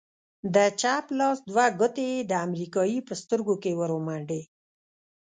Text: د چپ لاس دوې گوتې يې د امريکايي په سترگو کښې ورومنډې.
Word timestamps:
د 0.53 0.57
چپ 0.81 1.05
لاس 1.19 1.37
دوې 1.49 1.67
گوتې 1.79 2.05
يې 2.11 2.19
د 2.31 2.33
امريکايي 2.45 2.99
په 3.07 3.13
سترگو 3.21 3.55
کښې 3.63 3.73
ورومنډې. 3.79 4.41